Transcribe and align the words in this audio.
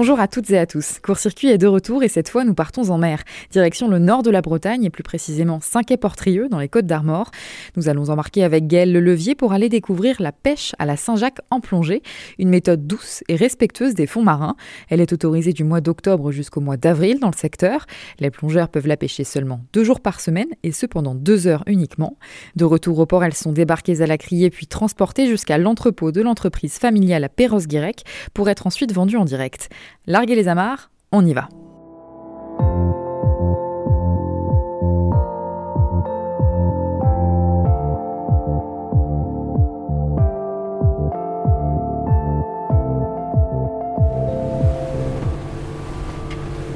Bonjour 0.00 0.18
à 0.18 0.28
toutes 0.28 0.48
et 0.48 0.56
à 0.56 0.64
tous. 0.64 0.98
Court-circuit 1.04 1.48
est 1.48 1.58
de 1.58 1.66
retour 1.66 2.02
et 2.02 2.08
cette 2.08 2.30
fois 2.30 2.42
nous 2.44 2.54
partons 2.54 2.88
en 2.88 2.96
mer. 2.96 3.22
Direction 3.50 3.86
le 3.86 3.98
nord 3.98 4.22
de 4.22 4.30
la 4.30 4.40
Bretagne 4.40 4.84
et 4.84 4.88
plus 4.88 5.02
précisément 5.02 5.60
Saint-Quay-Portrieux 5.60 6.48
dans 6.48 6.58
les 6.58 6.70
Côtes 6.70 6.86
d'Armor. 6.86 7.30
Nous 7.76 7.90
allons 7.90 8.08
embarquer 8.08 8.42
avec 8.42 8.66
Gaëlle 8.66 8.94
Le 8.94 9.00
Levier 9.00 9.34
pour 9.34 9.52
aller 9.52 9.68
découvrir 9.68 10.16
la 10.18 10.32
pêche 10.32 10.74
à 10.78 10.86
la 10.86 10.96
Saint-Jacques 10.96 11.42
en 11.50 11.60
plongée, 11.60 12.02
une 12.38 12.48
méthode 12.48 12.86
douce 12.86 13.22
et 13.28 13.36
respectueuse 13.36 13.92
des 13.92 14.06
fonds 14.06 14.22
marins. 14.22 14.56
Elle 14.88 15.02
est 15.02 15.12
autorisée 15.12 15.52
du 15.52 15.64
mois 15.64 15.82
d'octobre 15.82 16.32
jusqu'au 16.32 16.62
mois 16.62 16.78
d'avril 16.78 17.20
dans 17.20 17.30
le 17.30 17.36
secteur. 17.36 17.84
Les 18.20 18.30
plongeurs 18.30 18.70
peuvent 18.70 18.86
la 18.86 18.96
pêcher 18.96 19.24
seulement 19.24 19.60
deux 19.74 19.84
jours 19.84 20.00
par 20.00 20.22
semaine 20.22 20.48
et 20.62 20.72
ce 20.72 20.86
pendant 20.86 21.14
deux 21.14 21.46
heures 21.46 21.62
uniquement. 21.66 22.16
De 22.56 22.64
retour 22.64 22.98
au 23.00 23.04
port, 23.04 23.22
elles 23.22 23.34
sont 23.34 23.52
débarquées 23.52 24.00
à 24.00 24.06
la 24.06 24.16
criée 24.16 24.48
puis 24.48 24.66
transportées 24.66 25.26
jusqu'à 25.26 25.58
l'entrepôt 25.58 26.10
de 26.10 26.22
l'entreprise 26.22 26.78
familiale 26.78 27.24
à 27.24 27.28
Perros-Guirec 27.28 28.04
pour 28.32 28.48
être 28.48 28.66
ensuite 28.66 28.94
vendues 28.94 29.18
en 29.18 29.26
direct. 29.26 29.68
Larguez 30.06 30.34
les 30.34 30.48
amarres, 30.48 30.90
on 31.12 31.24
y 31.24 31.34
va. 31.34 31.48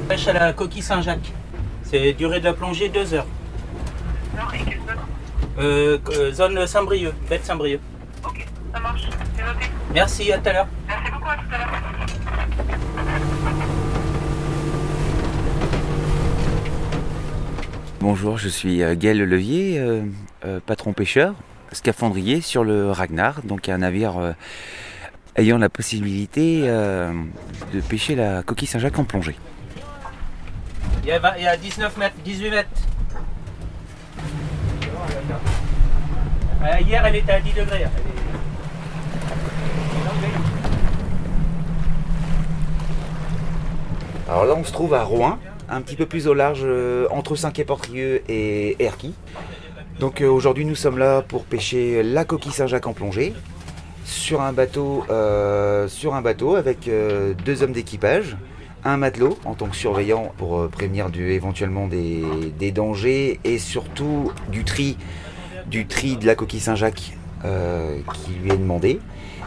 Pêche 0.07 0.27
à 0.27 0.33
la 0.33 0.53
coquille 0.53 0.81
Saint-Jacques. 0.81 1.31
C'est 1.83 2.13
durée 2.13 2.39
de 2.39 2.45
la 2.45 2.53
plongée 2.53 2.89
2 2.89 3.13
heures. 3.13 3.27
Euh, 5.57 5.97
euh, 6.09 6.31
zone 6.33 6.67
Saint-Brieuc, 6.67 7.13
bête 7.29 7.45
Saint-Brieuc. 7.45 7.79
Ok, 8.25 8.45
ça 8.73 8.79
marche, 8.79 9.03
c'est 9.35 9.43
noté. 9.45 9.65
Merci, 9.93 10.31
à 10.33 10.37
tout 10.37 10.49
à 10.49 10.53
l'heure. 10.53 10.67
Merci 10.87 11.11
beaucoup, 11.11 11.29
à 11.29 11.35
tout 11.37 11.53
à 11.53 11.57
l'heure. 11.57 11.94
Bonjour, 18.07 18.37
je 18.37 18.49
suis 18.49 18.83
euh, 18.83 18.93
Gaël 18.95 19.17
Levier, 19.17 19.79
euh, 19.79 20.03
euh, 20.45 20.59
patron 20.63 20.93
pêcheur, 20.93 21.33
scaphandrier 21.71 22.39
sur 22.39 22.63
le 22.63 22.91
Ragnar, 22.91 23.41
donc 23.43 23.67
un 23.67 23.79
navire 23.79 24.19
euh, 24.19 24.31
ayant 25.37 25.57
la 25.57 25.69
possibilité 25.69 26.65
euh, 26.65 27.11
de 27.73 27.81
pêcher 27.81 28.13
la 28.13 28.43
coquille 28.43 28.67
Saint-Jacques 28.67 28.99
en 28.99 29.05
plongée. 29.05 29.35
Il 31.01 31.09
y, 31.09 31.13
a, 31.13 31.17
vingt- 31.17 31.33
il 31.39 31.45
y 31.45 31.47
a 31.47 31.57
19 31.57 31.97
mètres, 31.97 32.15
18 32.23 32.49
mètres. 32.51 32.69
Euh, 36.61 36.79
hier, 36.81 37.03
elle 37.07 37.15
était 37.15 37.31
à 37.31 37.39
10 37.41 37.53
degrés. 37.53 37.65
Elle 37.77 37.81
est- 37.81 37.89
Alors 44.29 44.45
là, 44.45 44.53
on 44.55 44.63
se 44.63 44.71
trouve 44.71 44.93
à 44.93 45.03
Rouen, 45.03 45.39
un 45.69 45.81
petit 45.81 45.95
peu 45.95 46.05
plus 46.05 46.27
au 46.27 46.33
large, 46.33 46.61
euh, 46.63 47.07
entre 47.11 47.35
Saint-Quay-Portrieux 47.35 48.23
et 48.29 48.75
Erquy. 48.79 49.13
Donc 49.99 50.21
euh, 50.21 50.27
aujourd'hui, 50.27 50.65
nous 50.65 50.75
sommes 50.75 50.97
là 50.97 51.21
pour 51.21 51.45
pêcher 51.45 52.03
la 52.03 52.25
coquille 52.25 52.51
Saint-Jacques 52.51 52.87
en 52.87 52.93
plongée 52.93 53.33
sur 54.03 54.41
un 54.41 54.53
bateau, 54.53 55.03
euh, 55.09 55.87
avec 56.55 56.89
deux 57.43 57.63
hommes 57.63 57.71
d'équipage, 57.71 58.37
un 58.83 58.97
matelot 58.97 59.39
en 59.45 59.55
tant 59.55 59.65
que 59.65 59.75
surveillant 59.75 60.31
pour 60.37 60.69
prévenir 60.69 61.07
éventuellement 61.17 61.87
des, 61.87 62.71
dangers 62.71 63.39
et 63.43 63.57
surtout 63.57 64.31
du 64.51 64.63
tri, 64.63 64.97
du 65.65 65.87
tri 65.87 66.17
de 66.17 66.27
la 66.27 66.35
coquille 66.35 66.59
Saint-Jacques 66.59 67.17
qui 67.41 68.31
lui 68.43 68.51
est 68.51 68.57
demandé. 68.57 68.99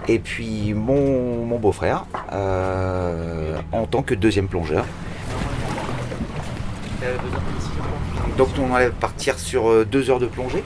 Et 0.08 0.18
puis 0.18 0.74
mon, 0.74 1.56
beau-frère 1.58 2.06
en 2.32 3.86
tant 3.86 4.02
que 4.02 4.14
deuxième 4.14 4.48
plongeur. 4.48 4.86
Donc 8.36 8.48
on 8.58 8.66
va 8.66 8.90
partir 8.90 9.38
sur 9.38 9.68
euh, 9.68 9.84
deux 9.84 10.10
heures 10.10 10.18
de 10.18 10.26
plongée. 10.26 10.64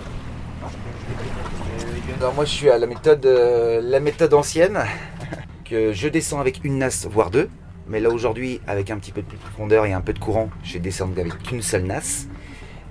Alors 2.19 2.35
moi 2.35 2.45
je 2.45 2.51
suis 2.51 2.71
à 2.71 2.79
la 2.79 2.87
méthode, 2.87 3.25
euh, 3.27 3.81
la 3.83 4.01
méthode 4.01 4.33
ancienne, 4.35 4.79
que 5.65 5.93
je 5.93 6.09
descends 6.09 6.41
avec 6.41 6.61
une 6.65 6.79
nasse, 6.79 7.07
voire 7.11 7.31
deux. 7.31 7.49
Mais 7.89 8.01
là 8.01 8.11
aujourd'hui, 8.11 8.61
avec 8.67 8.91
un 8.91 8.99
petit 8.99 9.11
peu 9.11 9.23
de 9.23 9.27
profondeur 9.27 9.87
et 9.87 9.93
un 9.93 10.01
peu 10.01 10.13
de 10.13 10.19
courant, 10.19 10.49
je 10.63 10.75
vais 10.75 10.79
descendre 10.79 11.19
avec 11.19 11.37
qu'une 11.43 11.63
seule 11.63 11.83
nasse. 11.83 12.29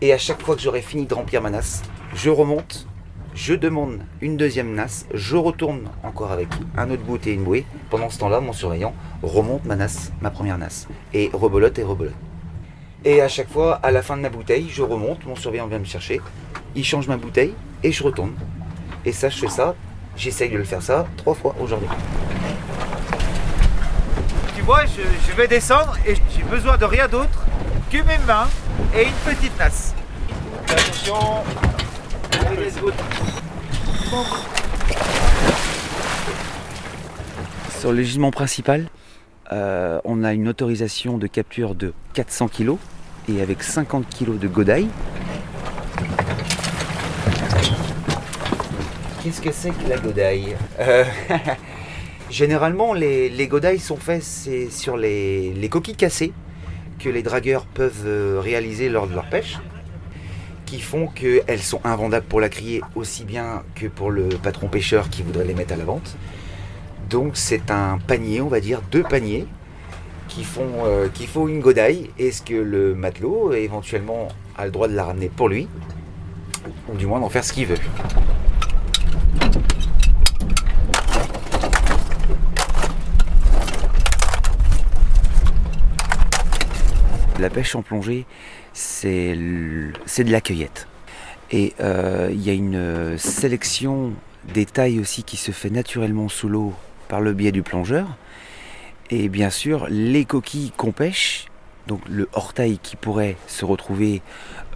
Et 0.02 0.14
à 0.14 0.18
chaque 0.18 0.42
fois 0.42 0.56
que 0.56 0.62
j'aurai 0.62 0.82
fini 0.82 1.06
de 1.06 1.14
remplir 1.14 1.42
ma 1.42 1.50
nasse, 1.50 1.82
je 2.14 2.30
remonte, 2.30 2.88
je 3.34 3.54
demande 3.54 4.00
une 4.20 4.36
deuxième 4.36 4.74
nasse, 4.74 5.06
je 5.14 5.38
retourne 5.38 5.90
encore 6.04 6.32
avec 6.32 6.50
un 6.76 6.90
autre 6.90 7.04
bout 7.04 7.26
et 7.26 7.32
une 7.32 7.44
bouée. 7.44 7.66
Pendant 7.90 8.10
ce 8.10 8.20
temps-là, 8.20 8.42
mon 8.42 8.54
surveillant 8.54 8.94
remonte 9.24 9.64
ma 9.66 9.76
nasse, 9.76 10.12
ma 10.22 10.32
première 10.32 10.58
nasse, 10.58 10.88
et 11.14 11.30
rebolote 11.34 11.80
et 11.80 11.84
rebolote. 11.84 12.14
Et 13.04 13.20
à 13.22 13.28
chaque 13.28 13.50
fois, 13.50 13.80
à 13.82 13.90
la 13.90 14.04
fin 14.04 14.16
de 14.16 14.22
ma 14.22 14.30
bouteille, 14.30 14.70
je 14.72 14.84
remonte, 14.84 15.26
mon 15.26 15.36
surveillant 15.36 15.66
vient 15.68 15.80
me 15.80 15.86
chercher, 15.86 16.22
il 16.76 16.86
change 16.86 17.08
ma 17.08 17.18
bouteille 17.18 17.56
et 17.84 17.92
je 17.92 18.04
retourne. 18.04 18.34
Et 19.06 19.12
ça, 19.12 19.30
je 19.30 19.40
fais 19.40 19.50
ça, 19.50 19.74
j'essaye 20.16 20.52
de 20.52 20.58
le 20.58 20.64
faire 20.64 20.84
ça 20.84 21.08
trois 21.18 21.34
fois 21.34 21.56
aujourd'hui. 21.60 21.90
Tu 24.56 24.62
vois, 24.62 24.86
je, 24.86 25.02
je 25.28 25.36
vais 25.36 25.48
descendre 25.48 25.98
et 26.06 26.14
j'ai 26.14 26.44
besoin 26.44 26.78
de 26.78 26.86
rien 26.86 27.08
d'autre 27.08 27.44
que 27.92 27.98
mes 27.98 28.20
mains 28.28 28.48
et 28.96 29.06
une 29.06 29.34
petite 29.34 29.58
nasse. 29.58 29.96
Attention. 30.68 31.44
Sur 37.80 37.92
le 37.92 38.04
gisement 38.04 38.30
principal, 38.30 38.86
euh, 39.54 40.00
on 40.06 40.24
a 40.24 40.34
une 40.34 40.48
autorisation 40.48 41.18
de 41.18 41.28
capture 41.28 41.76
de 41.76 41.94
400 42.14 42.48
kg 42.48 42.76
et 43.28 43.42
avec 43.42 43.64
50 43.64 44.06
kg 44.10 44.38
de 44.40 44.48
godaille. 44.48 44.88
Qu'est-ce 49.24 49.42
que 49.42 49.52
c'est 49.52 49.72
que 49.72 49.90
la 49.90 49.98
godaille 49.98 50.56
Euh, 50.80 51.04
Généralement, 52.30 52.94
les, 52.94 53.28
les 53.30 53.48
godailles 53.48 53.80
sont 53.80 53.98
faites 53.98 54.24
sur 54.24 54.96
les, 54.96 55.54
les 55.54 55.70
coquilles 55.70 55.96
cassées 55.96 56.32
que 56.98 57.10
les 57.10 57.24
dragueurs 57.24 57.66
peuvent 57.66 58.06
euh, 58.06 58.40
réaliser 58.42 58.88
lors 58.88 59.08
de 59.08 59.14
leur 59.14 59.28
pêche, 59.30 59.58
qui 60.66 60.80
font 60.80 61.08
qu'elles 61.08 61.62
sont 61.62 61.82
invendables 61.84 62.26
pour 62.26 62.40
la 62.40 62.48
criée 62.48 62.82
aussi 62.96 63.26
bien 63.26 63.64
que 63.76 63.88
pour 63.88 64.12
le 64.12 64.30
patron 64.30 64.70
pêcheur 64.70 65.10
qui 65.10 65.24
voudrait 65.24 65.44
les 65.46 65.54
mettre 65.54 65.74
à 65.74 65.78
la 65.78 65.84
vente. 65.84 66.16
Donc 67.12 67.36
c'est 67.36 67.72
un 67.72 67.98
panier, 68.08 68.40
on 68.40 68.48
va 68.48 68.62
dire 68.62 68.82
deux 68.90 69.04
paniers 69.04 69.46
qui 70.30 70.46
font, 70.46 70.86
euh, 70.86 71.10
qui 71.14 71.28
font 71.28 71.50
une 71.50 71.60
godaille. 71.60 72.10
Est-ce 72.18 72.42
que 72.42 72.54
le 72.54 72.96
matelot 72.96 73.52
éventuellement 73.52 74.30
a 74.58 74.64
le 74.64 74.72
droit 74.72 74.88
de 74.88 74.96
la 74.96 75.04
ramener 75.04 75.28
pour 75.28 75.50
lui 75.50 75.68
Ou 76.88 76.96
du 76.96 77.06
moins 77.06 77.20
d'en 77.20 77.28
faire 77.28 77.44
ce 77.44 77.52
qu'il 77.52 77.66
veut. 77.66 77.76
La 87.38 87.50
pêche 87.50 87.76
en 87.76 87.82
plongée, 87.82 88.26
c'est 88.72 89.36
de 89.36 90.32
la 90.32 90.40
cueillette. 90.40 90.88
Et 91.52 91.74
euh, 91.82 92.30
il 92.32 92.42
y 92.42 92.50
a 92.50 92.54
une 92.54 92.76
euh, 92.76 93.18
sélection 93.18 94.14
des 94.54 94.66
tailles 94.66 95.02
aussi 95.02 95.24
qui 95.24 95.36
se 95.36 95.52
fait 95.52 95.70
naturellement 95.70 96.30
sous 96.30 96.48
l'eau 96.48 96.74
par 97.12 97.20
le 97.20 97.34
biais 97.34 97.52
du 97.52 97.62
plongeur. 97.62 98.08
Et 99.10 99.28
bien 99.28 99.50
sûr, 99.50 99.86
les 99.90 100.24
coquilles 100.24 100.72
qu'on 100.78 100.94
pêche, 100.94 101.48
donc 101.86 102.00
le 102.10 102.30
hors-taille 102.32 102.80
qui 102.82 102.96
pourrait 102.96 103.36
se 103.48 103.66
retrouver 103.66 104.22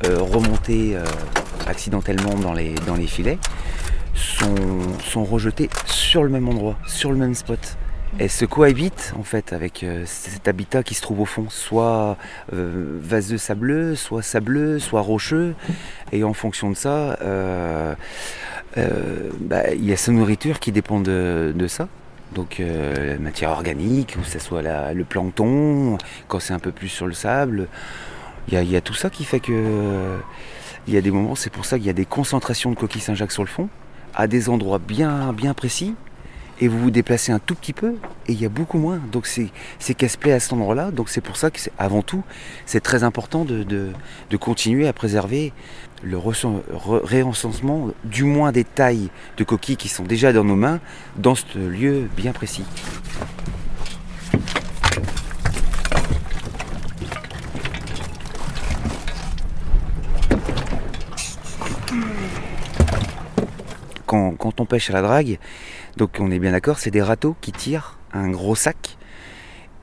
euh, 0.05 0.17
remonté 0.19 0.97
euh, 0.97 1.05
accidentellement 1.65 2.33
dans 2.33 2.51
les, 2.51 2.75
dans 2.87 2.95
les 2.95 3.07
filets, 3.07 3.39
sont, 4.13 4.53
sont 4.99 5.23
rejetées 5.23 5.69
sur 5.85 6.23
le 6.23 6.29
même 6.29 6.49
endroit, 6.49 6.75
sur 6.85 7.09
le 7.09 7.17
même 7.17 7.35
spot. 7.35 7.77
Elles 8.19 8.29
se 8.29 8.43
cohabitent 8.43 9.13
en 9.17 9.23
fait 9.23 9.53
avec 9.53 9.83
euh, 9.83 10.03
cet 10.05 10.49
habitat 10.49 10.83
qui 10.83 10.93
se 10.93 11.01
trouve 11.01 11.21
au 11.21 11.25
fond, 11.25 11.45
soit 11.49 12.17
vaseux 12.51 13.37
sableux, 13.37 13.95
soit 13.95 14.21
sableux, 14.21 14.79
soit 14.79 15.01
rocheux. 15.01 15.55
Et 16.11 16.25
en 16.25 16.33
fonction 16.33 16.69
de 16.69 16.75
ça, 16.75 17.17
bah, 18.75 19.73
il 19.73 19.85
y 19.85 19.93
a 19.93 19.97
sa 19.97 20.11
nourriture 20.11 20.59
qui 20.59 20.73
dépend 20.73 20.99
de 20.99 21.67
ça. 21.69 21.87
Donc 22.33 22.59
euh, 22.59 23.13
la 23.13 23.19
matière 23.19 23.51
organique, 23.51 24.17
que 24.21 24.27
ce 24.27 24.39
soit 24.39 24.61
le 24.93 25.03
plancton, 25.03 25.97
quand 26.27 26.39
c'est 26.39 26.53
un 26.53 26.59
peu 26.59 26.71
plus 26.71 26.89
sur 26.89 27.07
le 27.07 27.13
sable. 27.13 27.67
Il 28.49 28.71
y 28.71 28.75
a, 28.75 28.81
tout 28.81 28.93
ça 28.93 29.09
qui 29.09 29.23
fait 29.23 29.39
que 29.39 30.17
il 30.87 30.93
y 30.93 30.97
a 30.97 31.01
des 31.01 31.09
moments, 31.09 31.33
c'est 31.33 31.49
pour 31.49 31.65
ça 31.65 31.77
qu'il 31.77 31.87
y 31.87 31.89
a 31.89 31.93
des 31.93 32.05
concentrations 32.05 32.69
de 32.69 32.75
coquilles 32.75 33.01
Saint-Jacques 33.01 33.31
sur 33.31 33.41
le 33.41 33.49
fond, 33.49 33.69
à 34.13 34.27
des 34.27 34.49
endroits 34.49 34.77
bien, 34.77 35.33
bien 35.33 35.55
précis. 35.55 35.95
Et 36.61 36.67
vous 36.67 36.79
vous 36.79 36.91
déplacez 36.91 37.31
un 37.31 37.39
tout 37.39 37.55
petit 37.55 37.73
peu 37.73 37.95
et 38.27 38.33
il 38.33 38.41
y 38.41 38.45
a 38.45 38.49
beaucoup 38.49 38.77
moins. 38.77 38.99
Donc 39.11 39.27
c'est 39.27 39.93
casse-play 39.93 40.31
à 40.31 40.39
cet 40.39 40.53
endroit-là. 40.53 40.91
Donc 40.91 41.09
c'est 41.09 41.21
pour 41.21 41.37
ça 41.37 41.51
que, 41.51 41.59
avant 41.77 42.01
tout, 42.01 42.23
c'est 42.65 42.81
très 42.81 43.03
important 43.03 43.45
de, 43.45 43.63
de, 43.63 43.89
de, 44.29 44.37
continuer 44.37 44.87
à 44.87 44.93
préserver 44.93 45.53
le 46.03 46.17
réencensement, 46.17 47.89
du 48.03 48.23
moins 48.23 48.51
des 48.51 48.63
tailles 48.63 49.09
de 49.37 49.43
coquilles 49.43 49.77
qui 49.77 49.87
sont 49.87 50.03
déjà 50.03 50.33
dans 50.33 50.43
nos 50.43 50.55
mains, 50.55 50.79
dans 51.17 51.35
ce 51.35 51.57
lieu 51.57 52.07
bien 52.15 52.31
précis. 52.31 52.65
Quand, 64.05 64.35
quand 64.37 64.59
on 64.61 64.65
pêche 64.65 64.91
à 64.91 64.93
la 64.93 65.01
drague, 65.01 65.39
donc 65.97 66.17
on 66.19 66.29
est 66.29 66.37
bien 66.37 66.51
d'accord, 66.51 66.77
c'est 66.77 66.91
des 66.91 67.01
râteaux 67.01 67.35
qui 67.41 67.51
tirent 67.51 67.94
un 68.15 68.29
gros 68.29 68.55
sac 68.55 68.97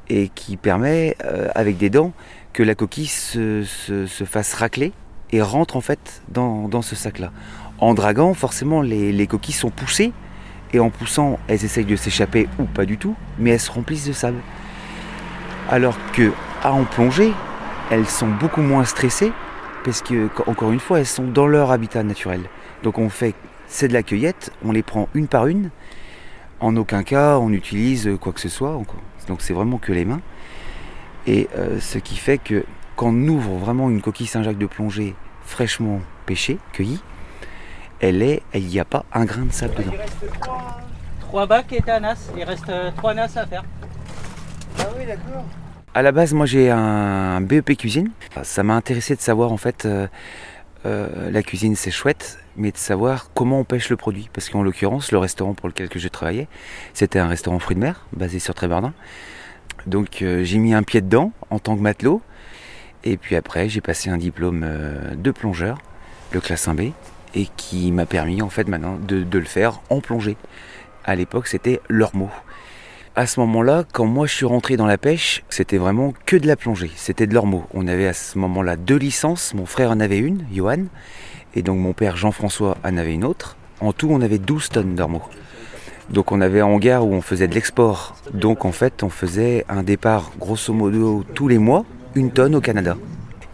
et 0.09 0.29
qui 0.29 0.57
permet, 0.57 1.17
euh, 1.25 1.49
avec 1.55 1.77
des 1.77 1.91
dents, 1.91 2.13
que 2.53 2.63
la 2.63 2.75
coquille 2.75 3.07
se, 3.07 3.63
se- 3.65 4.07
se 4.07 4.25
fasse 4.25 4.55
racler 4.55 4.93
et 5.31 5.41
rentre 5.41 5.77
en 5.77 5.81
fait 5.81 6.23
dans, 6.29 6.83
ce 6.83 6.97
sac-là. 6.97 7.31
En 7.79 7.95
draguant, 7.95 8.35
forcément, 8.35 8.83
les, 8.83 9.13
les 9.13 9.27
coquilles 9.27 9.55
sont 9.55 9.71
poussées 9.71 10.13
et 10.73 10.81
en 10.81 10.91
poussant, 10.91 11.39
elles 11.49 11.65
essayent 11.65 11.85
de 11.85 11.97
s'échapper 11.97 12.49
ou 12.59 12.65
pas 12.65 12.85
du 12.85 12.99
tout, 12.99 13.15
mais 13.39 13.51
elles 13.51 13.61
se 13.61 13.71
remplissent 13.71 14.07
de 14.07 14.13
sable. 14.13 14.39
Alors 15.71 15.97
que 16.13 16.33
à 16.63 16.73
en 16.73 16.85
plonger, 16.85 17.33
elles 17.91 18.07
sont 18.07 18.29
beaucoup 18.29 18.63
moins 18.63 18.85
stressées 18.85 19.33
parce 19.85 20.03
que, 20.03 20.29
encore 20.47 20.73
une 20.73 20.81
fois, 20.81 21.01
elles 21.01 21.07
sont 21.07 21.27
dans 21.27 21.47
leur 21.47 21.71
habitat 21.71 22.03
naturel. 22.03 22.43
Donc 22.83 22.99
on 22.99 23.09
fait, 23.09 23.35
c'est 23.67 23.89
de 23.89 23.93
la 23.93 24.03
cueillette, 24.03 24.53
on 24.65 24.73
les 24.73 24.83
prend 24.83 25.09
une 25.15 25.27
par 25.29 25.47
une. 25.47 25.71
En 26.63 26.77
aucun 26.77 27.03
cas, 27.03 27.39
on 27.39 27.53
utilise 27.53 28.09
quoi 28.21 28.33
que 28.33 28.41
ce 28.41 28.49
soit. 28.49 28.75
encore. 28.77 29.01
Donc 29.29 29.43
c'est 29.43 29.53
vraiment 29.53 29.79
que 29.79 29.93
les 29.93 30.05
mains. 30.05 30.21
Et 31.27 31.49
euh, 31.57 31.79
ce 31.81 31.99
qui 31.99 32.17
fait 32.17 32.39
que 32.39 32.65
quand 32.97 33.09
on 33.09 33.29
ouvre 33.29 33.57
vraiment 33.57 33.91
une 33.91 34.01
coquille 34.01 34.27
Saint-Jacques 34.27 34.59
de 34.59 34.67
plongée 34.67 35.15
fraîchement 35.45 36.01
pêchée, 36.25 36.59
cueillie, 36.73 37.01
elle 38.01 38.23
est, 38.23 38.43
il 38.55 38.67
n'y 38.67 38.81
a 38.81 38.85
pas 38.85 39.05
un 39.13 39.25
grain 39.25 39.43
de 39.43 39.53
sable 39.53 39.75
dedans. 39.75 39.93
Il 39.93 39.99
reste 39.99 40.41
trois. 40.41 40.81
Trois 41.21 41.47
bacs 41.47 41.73
et 41.73 42.01
nas. 42.01 42.17
Il 42.37 42.45
reste 42.45 42.69
euh, 42.69 42.91
trois 42.97 43.15
nas 43.15 43.25
à 43.37 43.47
faire. 43.47 43.65
Ah 44.79 44.87
oui, 44.99 45.07
d'accord. 45.07 45.45
À 45.95 46.03
la 46.03 46.11
base, 46.11 46.33
moi 46.33 46.47
j'ai 46.47 46.71
un 46.71 47.41
BEP 47.41 47.77
cuisine. 47.77 48.11
Ça 48.43 48.63
m'a 48.63 48.75
intéressé 48.75 49.15
de 49.15 49.21
savoir 49.21 49.53
en 49.53 49.57
fait, 49.57 49.85
euh, 49.85 50.07
euh, 50.87 51.31
la 51.31 51.43
cuisine 51.43 51.77
c'est 51.77 51.91
chouette, 51.91 52.39
mais 52.57 52.73
de 52.73 52.77
savoir 52.77 53.31
comment 53.35 53.61
on 53.61 53.65
pêche 53.65 53.89
le 53.89 53.97
produit. 53.97 54.29
Parce 54.33 54.49
qu'en 54.49 54.63
l'occurrence, 54.63 55.13
le 55.13 55.19
restaurant 55.19 55.55
pour 55.55 55.69
lequel 55.69 55.89
que 55.89 55.99
je 55.99 56.09
travaillais, 56.09 56.49
c'était 56.95 57.19
un 57.19 57.29
restaurant 57.29 57.59
fruits 57.59 57.77
de 57.77 57.81
mer, 57.81 58.07
basé 58.13 58.39
sur 58.39 58.55
Trébardin. 58.55 58.93
Donc 59.87 60.23
euh, 60.23 60.45
j'ai 60.45 60.59
mis 60.59 60.75
un 60.75 60.83
pied 60.83 61.01
dedans 61.01 61.33
en 61.51 61.59
tant 61.59 61.77
que 61.77 61.83
matelot. 61.83 62.23
Et 63.05 63.17
puis 63.17 63.37
après, 63.37 63.69
j'ai 63.69 63.81
passé 63.81 64.11
un 64.11 64.17
diplôme 64.17 64.63
euh, 64.65 65.15
de 65.17 65.31
plongeur, 65.31 65.79
le 66.31 66.41
classe 66.41 66.69
1B, 66.69 66.93
et 67.35 67.49
qui 67.57 67.91
m'a 67.91 68.07
permis 68.07 68.43
en 68.43 68.49
fait 68.49 68.69
maintenant 68.69 68.97
de, 68.97 69.27
le 69.39 69.45
faire 69.45 69.81
en 69.91 70.01
plongée. 70.01 70.37
À 71.05 71.15
l'époque, 71.17 71.49
c'était 71.49 71.81
leur. 71.89 72.13
À 73.15 73.27
ce 73.27 73.41
moment-là, 73.41 73.85
quand 73.93 74.07
moi 74.07 74.27
je 74.27 74.35
suis 74.35 74.47
rentré 74.47 74.77
dans 74.77 74.87
la 74.87 74.99
pêche, 74.99 75.43
c'était 75.49 75.79
vraiment 75.79 76.15
que 76.25 76.37
de 76.37 76.47
la 76.47 76.57
plongée, 76.57 76.91
c'était 76.97 77.27
de 77.27 77.39
mot. 77.41 77.67
On 77.75 77.87
avait 77.89 78.07
à 78.07 78.15
ce 78.15 78.39
moment-là 78.39 78.77
deux 78.77 78.97
licences, 78.97 79.53
mon 79.53 79.67
frère 79.67 79.91
en 79.91 80.01
avait 80.01 80.19
une, 80.19 80.47
Johan, 80.53 80.85
et 81.55 81.63
donc 81.63 81.79
mon 81.79 81.93
père 81.93 82.17
Jean-François 82.17 82.77
en 82.85 82.97
avait 82.97 83.15
une 83.15 83.25
autre. 83.25 83.57
En 83.81 83.93
tout, 83.93 84.09
on 84.11 84.21
avait 84.21 84.39
12 84.39 84.69
tonnes 84.69 84.95
d'ormeaux. 84.95 85.23
Donc 86.11 86.33
on 86.33 86.41
avait 86.41 86.61
un 86.61 86.67
hangar 86.67 87.07
où 87.07 87.13
on 87.13 87.23
faisait 87.23 87.49
de 87.49 87.55
l'export. 87.55 88.17
Donc 88.35 88.65
en 88.65 88.73
fait, 88.73 89.03
on 89.03 89.09
faisait 89.09 89.65
un 89.69 89.83
départ 89.83 90.33
grosso 90.39 90.73
modo 90.73 91.25
tous 91.35 91.49
les 91.49 91.59
mois, 91.59 91.85
une 92.15 92.31
tonne 92.31 92.55
au 92.55 92.61
Canada. 92.61 92.97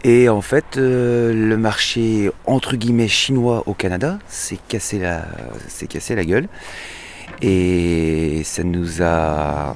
Et 0.03 0.29
en 0.29 0.41
fait, 0.41 0.77
euh, 0.77 1.33
le 1.33 1.57
marché 1.57 2.31
entre 2.45 2.75
guillemets 2.75 3.07
chinois 3.07 3.63
au 3.65 3.73
Canada 3.73 4.19
s'est 4.27 4.59
cassé 4.67 4.99
la, 4.99 5.25
s'est 5.67 5.87
cassé 5.87 6.15
la 6.15 6.25
gueule. 6.25 6.47
Et 7.41 8.41
ça 8.43 8.63
nous 8.63 9.01
a 9.01 9.73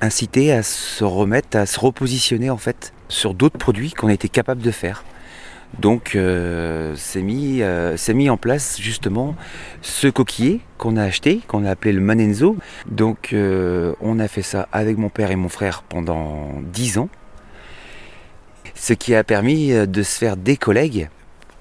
incité 0.00 0.52
à 0.52 0.62
se 0.62 1.04
remettre, 1.04 1.56
à 1.56 1.66
se 1.66 1.78
repositionner 1.80 2.50
en 2.50 2.56
fait 2.56 2.92
sur 3.08 3.34
d'autres 3.34 3.58
produits 3.58 3.92
qu'on 3.92 4.08
était 4.08 4.28
capable 4.28 4.62
de 4.62 4.70
faire. 4.70 5.04
Donc 5.78 6.14
euh, 6.14 6.94
c'est 6.96 7.22
mis, 7.22 7.58
euh, 7.60 7.96
mis 8.14 8.30
en 8.30 8.36
place 8.36 8.78
justement 8.80 9.34
ce 9.82 10.08
coquillet 10.08 10.60
qu'on 10.78 10.96
a 10.96 11.02
acheté, 11.02 11.40
qu'on 11.46 11.64
a 11.64 11.70
appelé 11.70 11.92
le 11.92 12.00
Manenzo. 12.00 12.56
Donc 12.90 13.32
euh, 13.32 13.94
on 14.00 14.18
a 14.18 14.28
fait 14.28 14.42
ça 14.42 14.68
avec 14.72 14.96
mon 14.96 15.08
père 15.08 15.30
et 15.30 15.36
mon 15.36 15.48
frère 15.48 15.82
pendant 15.82 16.52
10 16.72 16.98
ans. 16.98 17.08
Ce 18.74 18.92
qui 18.92 19.14
a 19.14 19.24
permis 19.24 19.72
de 19.72 20.02
se 20.02 20.18
faire 20.18 20.36
des 20.36 20.56
collègues 20.56 21.08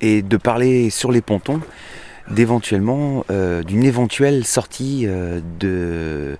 et 0.01 0.21
de 0.21 0.37
parler 0.37 0.89
sur 0.89 1.11
les 1.11 1.21
pontons 1.21 1.61
d'éventuellement 2.29 3.23
d'une 3.29 3.83
éventuelle 3.83 4.43
sortie 4.43 5.07
de 5.07 6.37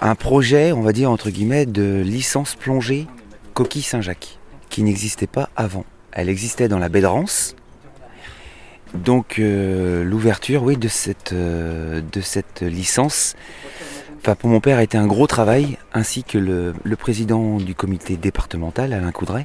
un 0.00 0.14
projet, 0.14 0.70
on 0.72 0.82
va 0.82 0.92
dire 0.92 1.10
entre 1.10 1.30
guillemets, 1.30 1.66
de 1.66 2.02
licence 2.04 2.54
plongée 2.54 3.06
coquille 3.54 3.82
Saint-Jacques, 3.82 4.38
qui 4.68 4.82
n'existait 4.82 5.26
pas 5.26 5.48
avant. 5.56 5.84
Elle 6.16 6.30
existait 6.30 6.66
dans 6.66 6.78
la 6.78 6.88
baie 6.88 7.02
de 7.02 7.06
Rance. 7.06 7.54
Donc 8.94 9.38
euh, 9.38 10.02
l'ouverture, 10.02 10.62
oui, 10.62 10.78
de 10.78 10.88
cette, 10.88 11.34
euh, 11.34 12.00
de 12.10 12.20
cette 12.22 12.62
licence, 12.62 13.36
pour 14.22 14.48
mon 14.48 14.60
père, 14.60 14.78
a 14.78 14.82
été 14.82 14.96
un 14.96 15.06
gros 15.06 15.26
travail, 15.26 15.76
ainsi 15.92 16.24
que 16.24 16.38
le, 16.38 16.96
président 16.96 17.58
du 17.58 17.74
comité 17.74 18.16
départemental, 18.16 18.94
Alain 18.94 19.12
Coudray. 19.12 19.44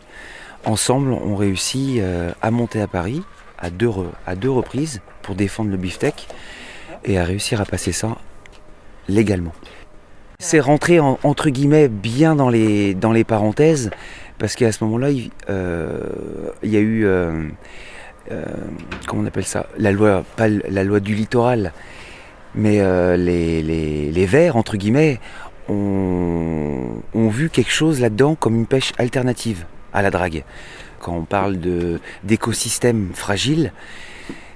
Ensemble, 0.63 1.11
on 1.11 1.35
réussit 1.35 1.99
euh, 1.99 2.31
à 2.41 2.51
monter 2.51 2.81
à 2.81 2.87
Paris 2.87 3.21
à 3.59 3.69
deux, 3.69 3.89
à 4.25 4.35
deux 4.35 4.49
reprises 4.49 5.01
pour 5.23 5.35
défendre 5.35 5.71
le 5.71 5.77
beefsteak 5.77 6.27
et 7.03 7.19
à 7.19 7.25
réussir 7.25 7.59
à 7.59 7.65
passer 7.65 7.91
ça 7.91 8.17
légalement. 9.09 9.51
C'est 10.43 10.59
rentré 10.59 10.99
en- 10.99 11.19
entre 11.23 11.49
guillemets 11.49 11.87
bien 11.87 12.35
dans 12.35 12.49
les, 12.49 12.95
dans 12.95 13.11
les 13.11 13.23
parenthèses 13.23 13.91
parce 14.39 14.55
qu'à 14.55 14.71
ce 14.71 14.83
moment-là, 14.83 15.11
il, 15.11 15.29
euh, 15.51 15.99
il 16.63 16.71
y 16.71 16.77
a 16.77 16.79
eu, 16.79 17.05
euh, 17.05 17.43
euh, 18.31 18.43
comment 19.05 19.21
on 19.21 19.25
appelle 19.27 19.45
ça, 19.45 19.67
la 19.77 19.91
loi, 19.91 20.25
pas 20.35 20.47
la 20.47 20.83
loi 20.83 20.99
du 20.99 21.13
littoral, 21.13 21.73
mais 22.55 22.79
les, 23.17 23.61
les, 23.61 24.11
les 24.11 24.25
Verts, 24.25 24.55
entre 24.55 24.77
guillemets, 24.77 25.19
ont, 25.69 26.87
ont 27.13 27.29
vu 27.29 27.49
quelque 27.51 27.71
chose 27.71 27.99
là-dedans 27.99 28.33
comme 28.33 28.55
une 28.55 28.65
pêche 28.65 28.93
alternative 28.97 29.65
à 29.93 30.01
la 30.01 30.09
drague. 30.09 30.43
Quand 30.99 31.13
on 31.15 31.23
parle 31.23 31.57
d'écosystèmes 32.23 33.11
fragiles, 33.13 33.71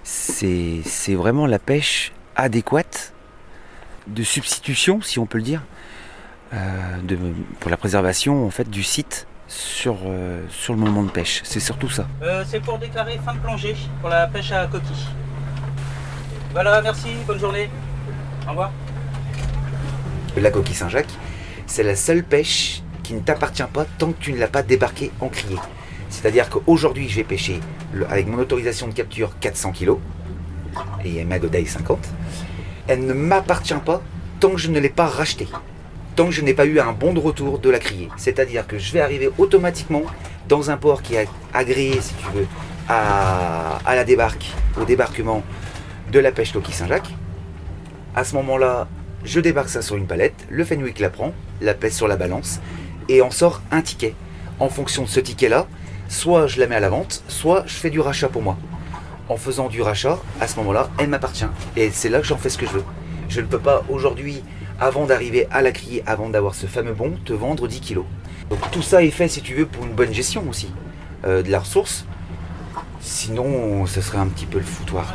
c'est 0.03 0.81
c'est 0.83 1.13
vraiment 1.15 1.45
la 1.45 1.59
pêche 1.59 2.11
adéquate 2.35 3.13
de 4.07 4.23
substitution, 4.23 5.01
si 5.01 5.19
on 5.19 5.25
peut 5.25 5.37
le 5.37 5.43
dire, 5.43 5.63
de, 6.53 7.17
pour 7.59 7.69
la 7.71 7.77
préservation 7.77 8.45
en 8.45 8.49
fait 8.49 8.69
du 8.69 8.83
site 8.83 9.27
sur, 9.47 9.97
euh, 10.05 10.43
sur 10.49 10.73
le 10.73 10.79
moment 10.79 11.03
de 11.03 11.09
pêche. 11.11 11.41
C'est 11.43 11.59
surtout 11.59 11.89
ça. 11.89 12.07
Euh, 12.21 12.43
c'est 12.47 12.59
pour 12.59 12.77
déclarer 12.79 13.19
fin 13.23 13.33
de 13.33 13.39
plongée 13.39 13.75
pour 14.01 14.09
la 14.09 14.27
pêche 14.27 14.51
à 14.51 14.65
coquille. 14.67 15.05
Voilà, 16.51 16.81
merci, 16.81 17.09
bonne 17.27 17.39
journée. 17.39 17.69
Au 18.47 18.49
revoir. 18.51 18.71
La 20.37 20.51
coquille 20.51 20.75
Saint-Jacques, 20.75 21.13
c'est 21.67 21.83
la 21.83 21.95
seule 21.95 22.23
pêche 22.23 22.81
qui 23.03 23.13
ne 23.13 23.19
t'appartient 23.19 23.63
pas 23.71 23.85
tant 23.97 24.11
que 24.11 24.19
tu 24.19 24.33
ne 24.33 24.39
l'as 24.39 24.47
pas 24.47 24.63
débarquée 24.63 25.11
en 25.21 25.27
criée. 25.29 25.57
C'est-à-dire 26.09 26.49
qu'aujourd'hui, 26.49 27.07
j'ai 27.09 27.23
pêché 27.23 27.59
le- 27.93 28.09
avec 28.09 28.27
mon 28.27 28.37
autorisation 28.39 28.87
de 28.87 28.93
capture 28.93 29.37
400 29.39 29.71
kg 29.73 29.95
et 31.03 31.23
ma 31.23 31.39
godaille 31.39 31.67
50. 31.67 31.99
Elle 32.87 33.05
ne 33.05 33.13
m'appartient 33.13 33.73
pas 33.85 34.01
tant 34.39 34.51
que 34.51 34.57
je 34.57 34.69
ne 34.69 34.79
l'ai 34.79 34.89
pas 34.89 35.07
rachetée. 35.07 35.47
Tant 36.15 36.27
que 36.27 36.31
je 36.31 36.41
n'ai 36.41 36.53
pas 36.53 36.65
eu 36.65 36.79
un 36.79 36.93
bon 36.93 37.13
de 37.13 37.19
retour 37.19 37.59
de 37.59 37.69
la 37.69 37.79
criée. 37.79 38.09
C'est-à-dire 38.15 38.65
que 38.65 38.77
je 38.77 38.93
vais 38.93 39.01
arriver 39.01 39.29
automatiquement 39.37 40.03
dans 40.47 40.71
un 40.71 40.77
port 40.77 41.01
qui 41.01 41.15
est 41.15 41.27
agréé, 41.53 41.99
si 41.99 42.13
tu 42.13 42.25
veux, 42.33 42.47
à, 42.87 43.79
la 43.85 44.03
débarque, 44.05 44.45
au 44.79 44.85
débarquement 44.85 45.43
de 46.11 46.19
la 46.19 46.31
pêche 46.31 46.53
coquille 46.53 46.73
Saint-Jacques. 46.73 47.13
À 48.15 48.23
ce 48.23 48.35
moment-là, 48.35 48.87
je 49.25 49.41
débarque 49.41 49.69
ça 49.69 49.81
sur 49.81 49.97
une 49.97 50.07
palette, 50.07 50.45
le 50.49 50.63
Fenwick 50.63 50.99
la 50.99 51.09
prend, 51.09 51.33
la 51.61 51.73
pèse 51.73 51.95
sur 51.95 52.07
la 52.07 52.15
balance 52.15 52.61
et 53.09 53.21
en 53.21 53.31
sort 53.31 53.61
un 53.71 53.81
ticket. 53.81 54.13
En 54.59 54.69
fonction 54.69 55.03
de 55.03 55.09
ce 55.09 55.19
ticket-là, 55.19 55.67
soit 56.07 56.47
je 56.47 56.59
la 56.59 56.67
mets 56.67 56.75
à 56.75 56.79
la 56.79 56.89
vente, 56.89 57.23
soit 57.27 57.63
je 57.67 57.73
fais 57.73 57.89
du 57.89 57.99
rachat 57.99 58.29
pour 58.29 58.41
moi. 58.41 58.57
En 59.27 59.35
faisant 59.35 59.67
du 59.67 59.81
rachat, 59.81 60.19
à 60.39 60.47
ce 60.47 60.55
moment-là, 60.57 60.89
elle 60.97 61.09
m'appartient. 61.09 61.45
Et 61.75 61.89
c'est 61.91 62.09
là 62.09 62.19
que 62.19 62.25
j'en 62.25 62.37
fais 62.37 62.49
ce 62.49 62.57
que 62.57 62.65
je 62.65 62.71
veux. 62.71 62.83
Je 63.27 63.41
ne 63.41 63.47
peux 63.47 63.59
pas 63.59 63.83
aujourd'hui, 63.89 64.43
avant 64.79 65.05
d'arriver 65.05 65.47
à 65.51 65.61
la 65.61 65.71
criée, 65.71 66.03
avant 66.05 66.29
d'avoir 66.29 66.55
ce 66.55 66.65
fameux 66.65 66.93
bon, 66.93 67.13
te 67.25 67.33
vendre 67.33 67.67
10 67.67 67.79
kilos. 67.79 68.05
Donc 68.49 68.59
tout 68.71 68.81
ça 68.81 69.03
est 69.03 69.11
fait, 69.11 69.27
si 69.27 69.41
tu 69.41 69.53
veux, 69.53 69.65
pour 69.65 69.85
une 69.85 69.93
bonne 69.93 70.13
gestion 70.13 70.43
aussi 70.49 70.71
euh, 71.25 71.41
de 71.41 71.49
la 71.49 71.59
ressource. 71.59 72.05
Sinon, 72.99 73.85
ce 73.85 74.01
serait 74.01 74.17
un 74.17 74.27
petit 74.27 74.45
peu 74.45 74.57
le 74.57 74.63
foutoir. 74.63 75.13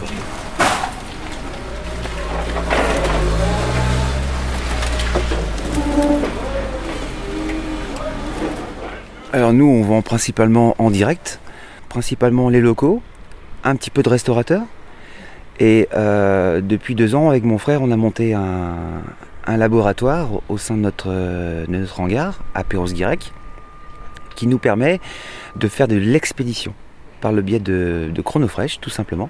Alors 9.33 9.53
nous, 9.53 9.67
on 9.67 9.83
vend 9.83 10.03
principalement 10.03 10.75
en 10.79 10.91
direct, 10.91 11.41
principalement 11.89 12.49
les 12.49 12.61
locaux, 12.61 13.01
un 13.63 13.77
petit 13.77 13.91
peu 13.91 14.03
de 14.03 14.09
restaurateurs. 14.09 14.63
Et 15.61 15.89
euh, 15.95 16.61
depuis 16.61 16.95
deux 16.95 17.15
ans, 17.15 17.29
avec 17.29 17.45
mon 17.45 17.59
frère, 17.59 17.83
on 17.83 17.91
a 17.91 17.97
monté 17.97 18.35
un, 18.35 19.03
un 19.47 19.57
laboratoire 19.57 20.29
au 20.49 20.59
sein 20.59 20.77
de 20.77 20.83
notre, 20.83 21.09
euh, 21.09 21.67
de 21.67 21.73
notre 21.73 22.01
hangar 22.01 22.41
à 22.55 22.65
Perros-Guirec 22.65 23.33
qui 24.37 24.47
nous 24.47 24.59
permet 24.59 25.01
de 25.57 25.69
faire 25.69 25.89
de 25.89 25.97
l'expédition 25.97 26.73
par 27.21 27.33
le 27.33 27.43
biais 27.43 27.59
de, 27.61 28.11
de 28.15 28.23
chronofresh, 28.23 28.81
tout 28.81 28.91
simplement. 28.91 29.29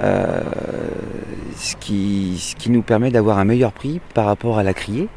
euh, 0.00 0.40
ce, 1.56 1.76
qui, 1.76 2.36
ce 2.38 2.54
qui 2.56 2.70
nous 2.70 2.82
permet 2.82 3.10
d'avoir 3.10 3.38
un 3.38 3.44
meilleur 3.44 3.72
prix 3.72 4.00
par 4.14 4.26
rapport 4.26 4.58
à 4.58 4.62
la 4.62 4.74
criée. 4.74 5.08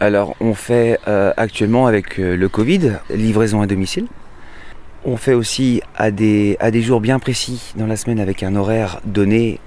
Alors 0.00 0.34
on 0.40 0.54
fait 0.54 0.98
euh, 1.06 1.32
actuellement 1.36 1.86
avec 1.86 2.16
le 2.18 2.48
Covid 2.48 2.92
livraison 3.10 3.62
à 3.62 3.66
domicile. 3.66 4.06
On 5.04 5.16
fait 5.16 5.34
aussi 5.34 5.82
à 5.96 6.10
des 6.10 6.56
jours 6.82 7.00
bien 7.00 7.18
précis 7.18 7.72
dans 7.76 7.86
la 7.86 7.96
semaine 7.96 8.20
avec 8.20 8.42
un 8.42 8.54
horaire 8.54 9.00
donné. 9.04 9.58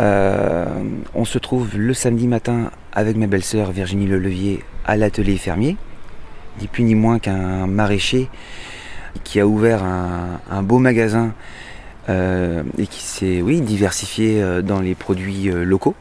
Euh, 0.00 0.66
on 1.14 1.24
se 1.24 1.38
trouve 1.38 1.76
le 1.76 1.94
samedi 1.94 2.26
matin 2.26 2.70
avec 2.92 3.16
ma 3.16 3.26
belle-sœur 3.26 3.72
Virginie 3.72 4.06
Lelevier 4.06 4.64
à 4.86 4.96
l'atelier 4.96 5.36
fermier, 5.36 5.76
ni 6.60 6.66
plus 6.66 6.84
ni 6.84 6.94
moins 6.94 7.18
qu'un 7.18 7.66
maraîcher 7.66 8.28
qui 9.24 9.40
a 9.40 9.46
ouvert 9.46 9.82
un, 9.84 10.62
beau 10.62 10.78
magasin 10.78 11.34
euh, 12.08 12.62
et 12.78 12.86
qui 12.86 13.02
s'est 13.02 13.42
oui, 13.42 13.60
diversifié 13.60 14.42
euh, 14.42 14.62
dans 14.62 14.80
les 14.80 14.94
produits 14.94 15.50
locaux. 15.50 15.94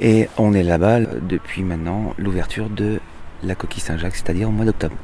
Et 0.00 0.28
on 0.36 0.52
est 0.52 0.62
là-bas 0.62 1.00
depuis 1.00 1.62
maintenant 1.62 2.14
l'ouverture 2.18 2.68
de 2.68 3.00
la 3.42 3.54
coquille 3.54 3.82
Saint-Jacques, 3.82 4.16
c'est-à-dire 4.16 4.48
au 4.48 4.52
mois 4.52 4.64
d'octobre. 4.64 4.96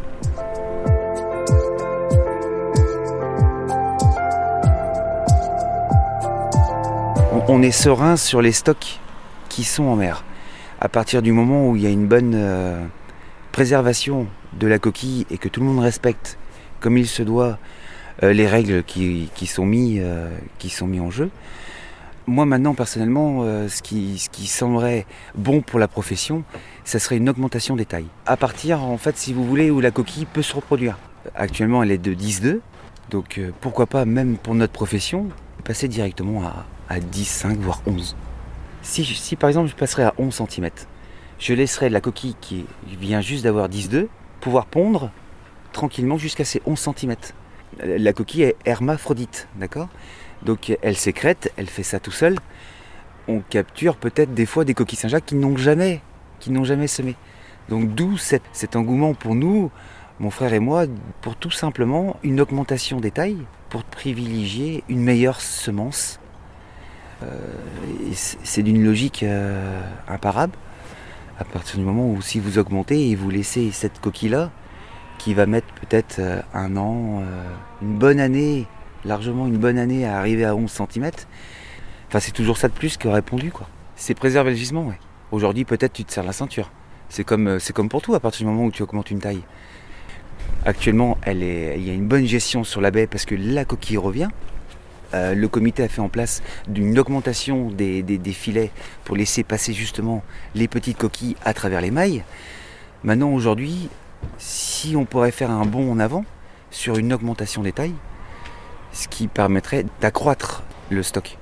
On- 7.49 7.63
est 7.63 7.71
serein 7.71 8.17
sur 8.17 8.41
les 8.43 8.53
stocks 8.53 9.01
qui 9.49 9.65
sont 9.65 9.85
en 9.85 9.97
mer. 9.97 10.25
À 10.81 10.89
partir 10.89 11.23
du 11.23 11.33
moment 11.33 11.69
où 11.69 11.77
il 11.77 11.83
y 11.83 11.87
a 11.87 11.91
une 11.91 12.07
bonne 12.07 12.33
euh, 12.35 12.85
préservation 13.53 14.27
de 14.59 14.67
la 14.67 14.79
coquille 14.79 15.27
et 15.31 15.39
que 15.39 15.49
tout 15.49 15.61
le 15.61 15.67
monde 15.67 15.81
respecte 15.81 16.39
comme 16.81 16.99
il 16.99 17.07
se 17.07 17.23
doit 17.23 17.59
euh, 18.23 18.33
les 18.33 18.47
règles 18.47 18.83
qui, 18.83 19.31
sont 19.47 19.67
mis, 19.67 19.99
euh, 20.01 20.29
mis 20.83 21.01
en 21.01 21.11
jeu, 21.11 21.31
moi 22.27 22.45
maintenant 22.47 22.75
personnellement, 22.75 23.43
ce, 23.69 23.83
qui, 23.83 24.19
ce 24.19 24.47
semblerait 24.47 25.07
bon 25.35 25.61
pour 25.61 25.79
la 25.79 25.89
profession, 25.89 26.45
ça 26.85 26.99
serait 26.99 27.17
une 27.17 27.29
augmentation 27.29 27.77
des 27.77 27.85
tailles. 27.85 28.09
À 28.27 28.37
partir, 28.37 28.83
en 28.83 28.99
fait, 28.99 29.17
si 29.17 29.33
vous 29.33 29.45
voulez, 29.45 29.71
où 29.71 29.81
la 29.81 29.91
coquille 29.91 30.27
peut 30.27 30.43
se 30.43 30.55
reproduire. 30.55 30.99
Actuellement, 31.35 31.83
elle 31.83 31.91
est 31.93 31.99
de 31.99 32.15
10,2, 32.15 32.61
donc 33.11 33.41
pourquoi 33.61 33.87
pas, 33.87 34.05
même 34.05 34.37
pour 34.37 34.55
notre 34.55 34.73
profession, 34.73 35.29
passer 35.65 35.89
directement 35.89 36.43
à, 36.45 36.67
à 36.89 36.99
10,5 36.99 37.57
voire 37.57 37.83
11. 37.87 38.17
Si, 38.83 39.37
par 39.37 39.49
exemple 39.49 39.69
je 39.71 39.75
passerais 39.75 40.05
à 40.05 40.15
11 40.19 40.43
cm, 40.49 40.71
je 41.39 41.55
laisserais 41.55 41.89
la 41.89 42.01
coquille 42.01 42.37
qui 42.41 42.67
vient 42.87 43.21
juste 43.21 43.45
d'avoir 43.45 43.69
10,2 43.69 44.09
pouvoir 44.41 44.67
pondre 44.67 45.11
tranquillement 45.73 46.19
jusqu'à 46.19 46.45
ses 46.45 46.61
11 46.67 46.79
cm. 46.97 47.17
La 47.83 48.13
coquille 48.13 48.43
est 48.43 48.57
hermaphrodite, 48.65 49.49
d'accord? 49.57 49.89
Donc 50.43 50.77
elle 50.83 50.97
sécrète, 50.97 51.53
elle 51.57 51.69
fait 51.69 51.83
ça 51.83 51.99
tout 51.99 52.13
seul. 52.13 52.37
On 53.27 53.41
capture 53.41 53.97
peut-être 53.97 54.35
des 54.35 54.47
fois 54.47 54.65
des 54.65 54.75
coquilles 54.75 54.99
Saint-Jacques 54.99 55.27
qui 55.27 55.35
n'ont 55.35 55.57
jamais, 55.57 56.03
qui 56.41 56.51
n'ont 56.51 56.65
jamais 56.65 56.87
semé. 56.87 57.17
Donc 57.71 57.95
d'où 57.95 58.19
cet 58.19 58.77
engouement 58.77 59.15
pour 59.15 59.35
nous, 59.35 59.71
mon 60.21 60.31
frère 60.31 60.53
et 60.53 60.61
moi, 60.61 60.85
pour 61.23 61.35
tout 61.35 61.51
simplement 61.51 62.17
une 62.23 62.41
augmentation 62.41 63.01
des 63.01 63.11
tailles, 63.11 63.47
pour 63.71 63.83
privilégier 63.83 64.85
une 64.91 65.03
meilleure 65.03 65.41
semence. 65.41 66.21
Euh, 67.23 67.27
c'est 68.13 68.63
d'une 68.63 68.85
logique 68.85 69.23
euh, 69.23 69.81
imparable. 70.09 70.53
À 71.39 71.45
partir 71.45 71.79
du 71.79 71.85
moment 71.85 72.09
où 72.09 72.23
si 72.23 72.39
vous 72.39 72.59
augmentez 72.59 73.11
et 73.11 73.17
vous 73.17 73.31
laissez 73.31 73.71
cette 73.73 74.01
coquille-là, 74.01 74.51
qui 75.19 75.35
va 75.35 75.47
mettre 75.47 75.67
peut-être 75.75 76.19
euh, 76.19 76.41
un 76.53 76.77
an, 76.77 77.23
une 77.83 77.99
bonne 77.99 78.21
année, 78.21 78.67
largement 79.05 79.47
une 79.47 79.59
bonne 79.59 79.79
année 79.79 80.07
à 80.07 80.19
arriver 80.19 80.45
à 80.45 80.55
11 80.55 80.71
cm, 80.71 81.11
enfin 82.09 82.21
c'est 82.21 82.33
toujours 82.33 82.57
ça 82.57 82.69
de 82.69 82.73
plus 82.73 82.99
aurait 83.05 83.15
répondu 83.17 83.51
quoi. 83.51 83.69
C'est 83.97 84.15
préserver 84.15 84.51
le 84.51 84.57
gisement, 84.57 84.87
ouais. 84.87 84.99
Aujourd'hui 85.33 85.65
peut-être 85.65 85.93
tu 85.93 86.05
te 86.05 86.13
serres 86.13 86.25
la 86.25 86.33
ceinture. 86.33 86.71
C'est 87.09 87.25
comme, 87.25 87.59
c'est 87.59 87.73
comme 87.73 87.89
pour 87.89 88.03
tout 88.03 88.15
à 88.15 88.21
partir 88.21 88.47
du 88.47 88.53
moment 88.53 88.67
où 88.67 88.71
tu 88.71 88.83
augmentes 88.83 89.11
une 89.11 89.21
taille. 89.21 89.43
Actuellement, 90.65 91.19
il 91.27 91.43
y 91.43 91.91
a 91.91 91.93
une 91.93 92.07
bonne 92.07 92.27
gestion 92.27 92.65
sur 92.65 92.81
la 92.81 92.91
baie 92.91 93.07
parce 93.07 93.25
que 93.25 93.35
la 93.35 93.65
coquille 93.65 93.99
revient. 93.99 94.29
Euh, 95.13 95.35
le 95.35 95.49
comité 95.49 95.83
a 95.83 95.89
fait 95.89 96.01
en 96.01 96.09
place 96.09 96.43
d'une 96.67 96.99
augmentation 96.99 97.71
des, 97.71 98.03
des- 98.03 98.33
filets 98.33 98.71
pour 99.05 99.17
laisser 99.17 99.45
passer 99.45 99.73
justement 99.73 100.23
les 100.55 100.67
petites 100.69 100.97
coquilles 100.99 101.37
à 101.45 101.53
travers 101.55 101.81
les 101.81 101.91
mailles. 101.91 102.25
Maintenant, 103.05 103.31
aujourd'hui, 103.31 103.89
si 104.39 104.95
on 104.97 105.05
pourrait 105.05 105.31
faire 105.31 105.51
un 105.51 105.67
bond 105.67 105.91
en 105.93 106.01
avant 106.01 106.25
sur 106.71 106.97
une 106.97 107.13
augmentation 107.13 107.63
des 107.63 107.73
tailles, 107.73 107.95
ce 108.93 109.09
qui 109.09 109.29
permettrait 109.29 109.85
d'accroître 110.01 110.63
le 110.91 111.03
stock. 111.03 111.37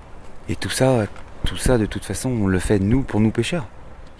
Et 0.48 0.56
tout 0.56 0.70
ça, 0.70 1.06
tout 1.46 1.56
ça, 1.56 1.78
de 1.78 1.86
toute 1.86 2.04
façon, 2.04 2.30
on 2.30 2.46
le 2.46 2.58
fait 2.58 2.78
nous 2.78 3.02
pour 3.02 3.20
nous 3.20 3.30
pêcheurs. 3.30 3.66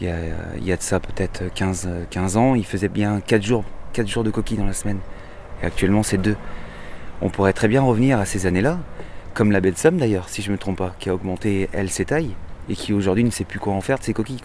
Il 0.01 0.07
y 0.07 0.11
a, 0.11 0.17
il 0.57 0.65
y 0.65 0.73
a 0.73 0.77
de 0.77 0.83
ça 0.83 0.99
peut-être 1.01 1.53
15, 1.55 1.89
15 2.11 2.37
ans, 2.37 2.55
il 2.55 2.65
faisait 2.65 2.89
bien 2.89 3.21
4 3.21 3.43
jours, 3.43 3.65
4 3.93 4.07
jours 4.09 4.25
de 4.25 4.31
coquilles 4.31 4.57
dans 4.59 4.67
la 4.67 4.73
semaine. 4.73 4.99
Et 5.63 5.67
actuellement, 5.67 6.03
c'est 6.03 6.19
2. 6.19 6.37
On 7.21 7.29
pourrait 7.31 7.53
très 7.53 7.69
bien 7.69 7.83
revenir 7.83 8.19
à 8.19 8.25
ces 8.25 8.47
années-là, 8.47 8.79
comme 9.35 9.53
la 9.53 9.61
baie 9.61 9.73
de 9.73 9.79
Somme 9.79 9.99
d'ailleurs, 9.99 10.29
si 10.29 10.43
je 10.43 10.49
ne 10.49 10.53
me 10.53 10.59
trompe 10.59 10.79
pas, 10.79 10.95
qui 10.99 11.09
a 11.09 11.15
augmenté, 11.15 11.69
elle, 11.73 11.91
ses 11.91 12.05
tailles, 12.05 12.35
et 12.69 12.75
qui 12.75 12.93
aujourd'hui 12.93 13.25
ne 13.25 13.31
sait 13.31 13.45
plus 13.45 13.59
quoi 13.59 13.73
en 13.73 13.81
faire 13.81 13.99
de 13.99 14.05
ses 14.05 14.13
coquilles. 14.13 14.41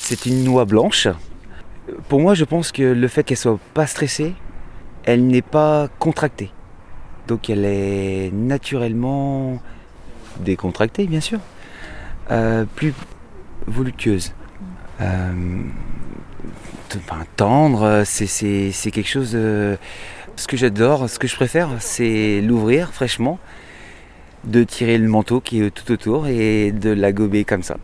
C'est 0.00 0.26
une 0.26 0.44
noix 0.44 0.64
blanche. 0.64 1.08
Pour 2.08 2.20
moi, 2.20 2.34
je 2.34 2.44
pense 2.44 2.70
que 2.70 2.82
le 2.82 3.08
fait 3.08 3.24
qu'elle 3.24 3.36
soit 3.36 3.58
pas 3.74 3.86
stressée, 3.86 4.34
elle 5.04 5.26
n'est 5.26 5.42
pas 5.42 5.88
contractée. 5.98 6.50
Donc 7.28 7.48
elle 7.48 7.64
est 7.64 8.30
naturellement 8.32 9.60
décontractée, 10.40 11.06
bien 11.06 11.20
sûr, 11.20 11.38
euh, 12.30 12.64
plus 12.76 12.92
voluptueuse. 13.66 14.34
Euh, 15.00 15.62
tendre, 17.36 18.02
c'est, 18.04 18.26
c'est- 18.26 18.90
quelque 18.90 19.08
chose. 19.08 19.32
euh, 19.34 19.76
ce 20.36 20.46
que 20.46 20.56
j'adore, 20.56 21.08
ce 21.10 21.18
que 21.18 21.26
je 21.26 21.36
préfère, 21.36 21.68
c'est 21.80 22.40
l'ouvrir 22.40 22.92
fraîchement, 22.92 23.38
de 24.44 24.64
tirer 24.64 24.98
le 24.98 25.08
manteau 25.08 25.40
qui 25.40 25.62
est 25.62 25.70
tout 25.70 25.92
autour 25.92 26.26
et 26.26 26.72
de 26.72 26.90
la 26.90 27.12
gober 27.12 27.44
comme 27.44 27.62
ça. 27.62 27.76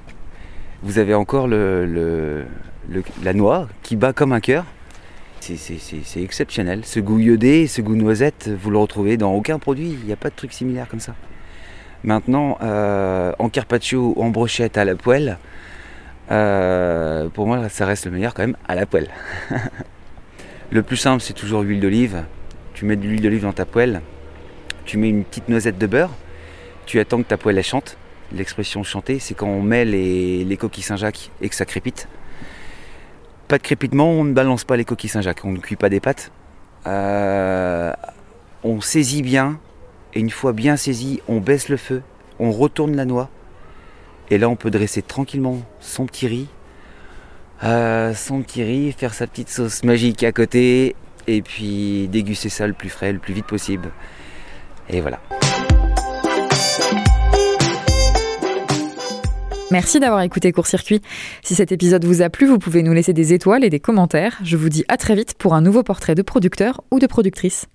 Vous 0.83 0.99
avez 0.99 1.15
encore 1.15 1.47
la 1.49 3.33
noix 3.35 3.69
qui 3.83 3.97
bat 3.97 4.13
comme 4.13 4.33
un 4.33 4.41
cœur. 4.41 4.65
C'est, 5.41 6.23
exceptionnel. 6.23 6.85
Ce 6.85 7.01
goût 7.01 7.19
iodé, 7.19 7.67
ce 7.67 7.81
goût 7.81 7.95
noisette, 7.97 8.51
vous 8.61 8.71
le 8.71 8.79
retrouvez 8.79 9.17
dans 9.17 9.33
aucun 9.33 9.59
produit. 9.59 9.97
Il 10.01 10.07
n'y 10.07 10.13
a 10.13 10.17
pas 10.17 10.31
de 10.31 10.35
truc 10.35 10.53
similaire 10.53 10.89
comme 10.89 11.01
ça. 11.01 11.15
Maintenant, 12.05 12.59
euh, 12.63 13.33
en 13.39 13.49
carpaccio 13.49 14.15
en 14.19 14.31
brochette 14.31 14.79
à 14.79 14.85
la 14.85 14.95
poêle, 14.95 15.39
euh, 16.31 17.29
pour 17.29 17.47
moi, 17.47 17.69
ça 17.69 17.87
reste 17.87 18.07
le 18.07 18.13
meilleur 18.13 18.35
quand 18.35 18.43
même 18.43 18.57
à 18.67 18.75
la 18.75 18.87
poêle. 18.87 19.09
le 20.71 20.83
plus 20.83 20.97
simple, 20.97 21.23
c'est 21.23 21.33
toujours 21.33 21.63
l'huile 21.63 21.81
d'olive. 21.81 22.25
Tu 22.75 22.85
mets 22.85 22.97
de 22.97 23.03
l'huile 23.03 23.23
d'olive 23.23 23.43
dans 23.43 23.53
ta 23.53 23.65
poêle, 23.65 24.03
tu 24.85 24.99
mets 24.99 25.09
une 25.09 25.25
petite 25.25 25.49
noisette 25.49 25.79
de 25.79 25.87
beurre, 25.87 26.11
tu 26.87 27.01
attends 27.01 27.19
que 27.19 27.29
ta 27.29 27.37
poêle 27.37 27.63
chante. 27.63 27.97
L'expression 28.33 28.83
chanter, 28.83 29.19
c'est 29.19 29.35
quand 29.35 29.49
on 29.49 29.63
met 29.63 29.85
les, 29.85 30.45
les 30.45 30.57
coquilles 30.57 30.83
Saint-Jacques 30.83 31.31
et 31.41 31.49
que 31.49 31.55
ça 31.55 31.65
crépite. 31.65 32.09
Pas 33.49 33.57
de 33.57 33.63
crépitement, 33.63 34.11
on 34.11 34.25
ne 34.25 34.33
balance 34.33 34.65
pas 34.65 34.77
les 34.77 34.85
coquilles 34.85 35.09
Saint-Jacques, 35.09 35.45
on 35.45 35.53
ne 35.53 35.59
cuit 35.59 35.77
pas 35.77 35.89
des 35.89 36.01
pâtes. 36.01 36.31
Euh, 36.87 37.93
on 38.63 38.81
saisit 38.81 39.23
bien, 39.23 39.59
et 40.15 40.21
une 40.21 40.31
fois 40.31 40.53
bien 40.53 40.77
saisi, 40.77 41.21
on 41.29 41.39
baisse 41.39 41.69
le 41.69 41.77
feu, 41.77 42.03
on 42.39 42.53
retourne 42.53 42.95
la 42.95 43.05
noix, 43.05 43.31
et 44.31 44.39
là 44.39 44.49
on 44.49 44.57
peut 44.57 44.71
dresser 44.71 45.03
tranquillement 45.03 45.63
son 45.81 46.07
petit 46.07 46.27
riz, 46.27 46.49
euh, 47.65 48.15
son 48.15 48.43
petit 48.43 48.63
riz, 48.63 48.93
faire 48.93 49.15
sa 49.15 49.27
petite 49.27 49.49
sauce 49.49 49.85
magique 49.85 50.23
à 50.25 50.33
côté, 50.33 50.95
et 51.27 51.43
puis 51.43 52.09
déguster 52.09 52.49
ça 52.49 52.67
le 52.67 52.73
plus 52.73 52.89
frais, 52.89 53.13
le 53.13 53.19
plus 53.19 53.35
vite 53.35 53.47
possible. 53.47 53.91
Et 54.89 55.01
voilà. 55.01 55.21
Merci 59.71 60.01
d'avoir 60.01 60.23
écouté 60.23 60.51
Court 60.51 60.67
Circuit. 60.67 61.03
Si 61.43 61.55
cet 61.55 61.73
épisode 61.73 62.05
vous 62.05 62.23
a 62.23 62.31
plu, 62.31 62.47
vous 62.47 62.59
pouvez 62.59 62.83
nous 62.83 62.95
laisser 62.95 63.13
des 63.13 63.35
étoiles 63.35 63.65
et 63.65 63.71
des 63.71 63.81
commentaires. 63.81 64.39
Je 64.43 64.57
vous 64.57 64.71
dis 64.71 64.85
à 64.89 64.97
très 64.97 65.15
vite 65.15 65.35
pour 65.35 65.55
un 65.55 65.61
nouveau 65.61 65.83
portrait 65.83 66.15
de 66.15 66.23
producteur 66.23 66.81
ou 66.91 66.99
de 66.99 67.07
productrice. 67.07 67.67